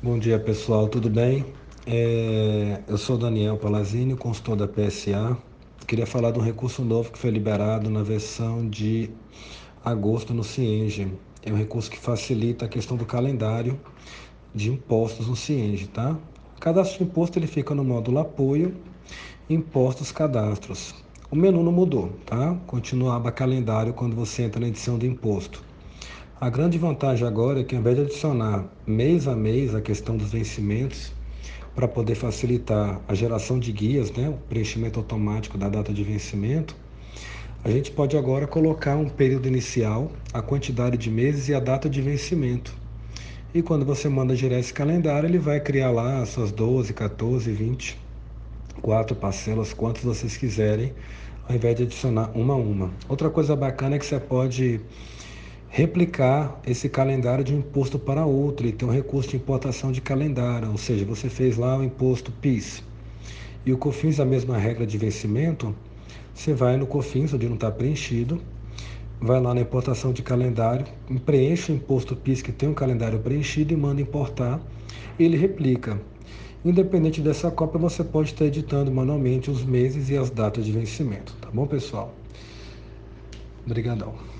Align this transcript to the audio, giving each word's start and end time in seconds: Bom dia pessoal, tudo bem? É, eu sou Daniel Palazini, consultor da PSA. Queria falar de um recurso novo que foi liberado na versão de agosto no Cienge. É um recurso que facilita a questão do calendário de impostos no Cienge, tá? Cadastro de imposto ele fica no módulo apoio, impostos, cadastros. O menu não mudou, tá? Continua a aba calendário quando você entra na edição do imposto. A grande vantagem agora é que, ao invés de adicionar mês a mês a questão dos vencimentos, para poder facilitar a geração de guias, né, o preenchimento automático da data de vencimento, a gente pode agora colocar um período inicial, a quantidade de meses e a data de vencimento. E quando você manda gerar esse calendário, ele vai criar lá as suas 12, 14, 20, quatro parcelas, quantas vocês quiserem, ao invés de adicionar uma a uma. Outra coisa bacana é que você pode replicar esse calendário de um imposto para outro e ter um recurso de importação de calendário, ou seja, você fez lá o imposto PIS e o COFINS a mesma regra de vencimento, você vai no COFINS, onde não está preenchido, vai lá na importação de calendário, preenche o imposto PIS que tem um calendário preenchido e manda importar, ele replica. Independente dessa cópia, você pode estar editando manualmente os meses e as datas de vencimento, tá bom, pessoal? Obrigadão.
Bom 0.00 0.16
dia 0.16 0.38
pessoal, 0.38 0.86
tudo 0.86 1.10
bem? 1.10 1.44
É, 1.84 2.80
eu 2.86 2.96
sou 2.96 3.18
Daniel 3.18 3.56
Palazini, 3.56 4.14
consultor 4.14 4.54
da 4.54 4.68
PSA. 4.68 5.36
Queria 5.88 6.06
falar 6.06 6.30
de 6.30 6.38
um 6.38 6.42
recurso 6.42 6.84
novo 6.84 7.10
que 7.10 7.18
foi 7.18 7.30
liberado 7.30 7.90
na 7.90 8.04
versão 8.04 8.70
de 8.70 9.10
agosto 9.84 10.32
no 10.32 10.44
Cienge. 10.44 11.12
É 11.42 11.52
um 11.52 11.56
recurso 11.56 11.90
que 11.90 11.98
facilita 11.98 12.64
a 12.64 12.68
questão 12.68 12.96
do 12.96 13.04
calendário 13.04 13.76
de 14.54 14.70
impostos 14.70 15.26
no 15.26 15.34
Cienge, 15.34 15.88
tá? 15.88 16.16
Cadastro 16.60 16.98
de 16.98 17.10
imposto 17.10 17.36
ele 17.36 17.48
fica 17.48 17.74
no 17.74 17.82
módulo 17.82 18.20
apoio, 18.20 18.76
impostos, 19.50 20.12
cadastros. 20.12 20.94
O 21.28 21.34
menu 21.34 21.60
não 21.64 21.72
mudou, 21.72 22.12
tá? 22.24 22.54
Continua 22.68 23.14
a 23.14 23.16
aba 23.16 23.32
calendário 23.32 23.92
quando 23.92 24.14
você 24.14 24.44
entra 24.44 24.60
na 24.60 24.68
edição 24.68 24.96
do 24.96 25.04
imposto. 25.04 25.60
A 26.40 26.48
grande 26.48 26.78
vantagem 26.78 27.26
agora 27.26 27.62
é 27.62 27.64
que, 27.64 27.74
ao 27.74 27.80
invés 27.80 27.96
de 27.96 28.02
adicionar 28.02 28.64
mês 28.86 29.26
a 29.26 29.34
mês 29.34 29.74
a 29.74 29.80
questão 29.80 30.16
dos 30.16 30.30
vencimentos, 30.30 31.12
para 31.74 31.88
poder 31.88 32.14
facilitar 32.14 33.00
a 33.08 33.14
geração 33.14 33.58
de 33.58 33.72
guias, 33.72 34.12
né, 34.12 34.28
o 34.28 34.34
preenchimento 34.48 35.00
automático 35.00 35.58
da 35.58 35.68
data 35.68 35.92
de 35.92 36.04
vencimento, 36.04 36.76
a 37.64 37.70
gente 37.72 37.90
pode 37.90 38.16
agora 38.16 38.46
colocar 38.46 38.94
um 38.94 39.08
período 39.08 39.48
inicial, 39.48 40.12
a 40.32 40.40
quantidade 40.40 40.96
de 40.96 41.10
meses 41.10 41.48
e 41.48 41.54
a 41.54 41.58
data 41.58 41.90
de 41.90 42.00
vencimento. 42.00 42.72
E 43.52 43.60
quando 43.60 43.84
você 43.84 44.08
manda 44.08 44.36
gerar 44.36 44.60
esse 44.60 44.72
calendário, 44.72 45.28
ele 45.28 45.38
vai 45.38 45.58
criar 45.58 45.90
lá 45.90 46.22
as 46.22 46.28
suas 46.28 46.52
12, 46.52 46.94
14, 46.94 47.50
20, 47.50 47.98
quatro 48.80 49.16
parcelas, 49.16 49.72
quantas 49.72 50.04
vocês 50.04 50.36
quiserem, 50.36 50.94
ao 51.48 51.56
invés 51.56 51.74
de 51.74 51.82
adicionar 51.82 52.30
uma 52.32 52.54
a 52.54 52.56
uma. 52.56 52.92
Outra 53.08 53.28
coisa 53.28 53.56
bacana 53.56 53.96
é 53.96 53.98
que 53.98 54.06
você 54.06 54.20
pode 54.20 54.80
replicar 55.68 56.60
esse 56.66 56.88
calendário 56.88 57.44
de 57.44 57.54
um 57.54 57.58
imposto 57.58 57.98
para 57.98 58.24
outro 58.24 58.66
e 58.66 58.72
ter 58.72 58.84
um 58.84 58.90
recurso 58.90 59.30
de 59.30 59.36
importação 59.36 59.92
de 59.92 60.00
calendário, 60.00 60.70
ou 60.70 60.78
seja, 60.78 61.04
você 61.04 61.28
fez 61.28 61.56
lá 61.56 61.76
o 61.76 61.84
imposto 61.84 62.32
PIS 62.32 62.82
e 63.66 63.72
o 63.72 63.76
COFINS 63.76 64.18
a 64.18 64.24
mesma 64.24 64.56
regra 64.56 64.86
de 64.86 64.96
vencimento, 64.96 65.74
você 66.34 66.54
vai 66.54 66.76
no 66.76 66.86
COFINS, 66.86 67.34
onde 67.34 67.46
não 67.46 67.54
está 67.54 67.70
preenchido, 67.70 68.40
vai 69.20 69.40
lá 69.40 69.52
na 69.52 69.60
importação 69.60 70.12
de 70.12 70.22
calendário, 70.22 70.86
preenche 71.26 71.70
o 71.70 71.74
imposto 71.74 72.16
PIS 72.16 72.40
que 72.40 72.50
tem 72.52 72.68
um 72.68 72.74
calendário 72.74 73.18
preenchido 73.18 73.74
e 73.74 73.76
manda 73.76 74.00
importar, 74.00 74.60
ele 75.18 75.36
replica. 75.36 76.00
Independente 76.64 77.20
dessa 77.20 77.50
cópia, 77.50 77.78
você 77.78 78.02
pode 78.02 78.32
estar 78.32 78.46
editando 78.46 78.90
manualmente 78.90 79.50
os 79.50 79.62
meses 79.62 80.08
e 80.08 80.16
as 80.16 80.30
datas 80.30 80.64
de 80.64 80.72
vencimento, 80.72 81.34
tá 81.40 81.50
bom, 81.52 81.66
pessoal? 81.66 82.14
Obrigadão. 83.66 84.37